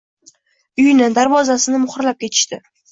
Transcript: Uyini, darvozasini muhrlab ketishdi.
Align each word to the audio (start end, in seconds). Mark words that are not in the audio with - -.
Uyini, 0.83 1.11
darvozasini 1.21 1.87
muhrlab 1.87 2.23
ketishdi. 2.25 2.67